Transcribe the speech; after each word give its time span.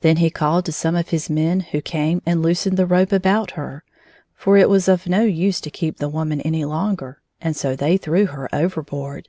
Then 0.00 0.16
he 0.16 0.30
called 0.30 0.64
to 0.64 0.72
some 0.72 0.96
of 0.96 1.10
his 1.10 1.28
men, 1.28 1.60
who 1.60 1.82
came 1.82 2.22
and 2.24 2.40
loosened 2.40 2.78
the 2.78 2.86
rope 2.86 3.12
about 3.12 3.50
her, 3.50 3.84
for 4.34 4.56
it 4.56 4.70
was 4.70 4.88
of 4.88 5.06
no 5.06 5.20
use 5.24 5.60
to 5.60 5.68
keep 5.70 5.98
the 5.98 6.08
woman 6.08 6.40
any 6.40 6.64
longer, 6.64 7.20
and 7.42 7.54
so 7.54 7.76
they 7.76 7.98
threw 7.98 8.24
her 8.24 8.48
overboard. 8.54 9.28